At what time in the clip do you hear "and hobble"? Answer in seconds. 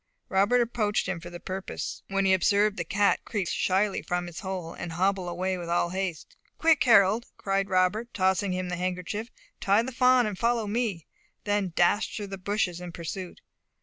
4.73-5.29